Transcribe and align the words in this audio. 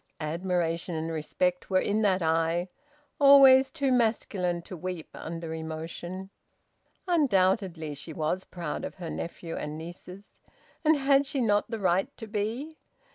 Admiration 0.19 0.95
and 0.95 1.11
respect 1.11 1.69
were 1.69 1.79
in 1.79 2.01
that 2.01 2.23
eye, 2.23 2.67
always 3.19 3.69
too 3.69 3.91
masculine 3.91 4.59
to 4.63 4.75
weep 4.75 5.09
under 5.13 5.53
emotion. 5.53 6.31
Undoubtedly 7.07 7.93
she 7.93 8.11
was 8.11 8.43
proud 8.43 8.83
of 8.83 8.95
her 8.95 9.11
nephew 9.11 9.55
and 9.55 9.77
nieces. 9.77 10.41
And 10.83 10.97
had 10.97 11.27
she 11.27 11.39
not 11.39 11.69
the 11.69 11.77
right 11.77 12.09
to 12.17 12.25
be? 12.25 12.79